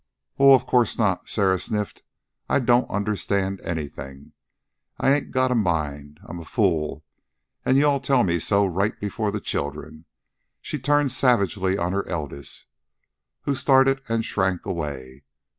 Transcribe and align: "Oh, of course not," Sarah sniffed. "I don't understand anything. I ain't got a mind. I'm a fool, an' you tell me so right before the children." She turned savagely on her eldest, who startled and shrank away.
"Oh, 0.39 0.55
of 0.55 0.65
course 0.65 0.97
not," 0.97 1.29
Sarah 1.29 1.59
sniffed. 1.59 2.01
"I 2.49 2.57
don't 2.57 2.89
understand 2.89 3.61
anything. 3.63 4.31
I 4.97 5.13
ain't 5.13 5.29
got 5.29 5.51
a 5.51 5.53
mind. 5.53 6.19
I'm 6.25 6.39
a 6.39 6.43
fool, 6.43 7.03
an' 7.65 7.75
you 7.77 7.99
tell 7.99 8.23
me 8.23 8.39
so 8.39 8.65
right 8.65 8.99
before 8.99 9.29
the 9.31 9.39
children." 9.39 10.05
She 10.59 10.79
turned 10.79 11.11
savagely 11.11 11.77
on 11.77 11.93
her 11.93 12.07
eldest, 12.09 12.65
who 13.41 13.53
startled 13.53 14.01
and 14.09 14.25
shrank 14.25 14.65
away. 14.65 15.21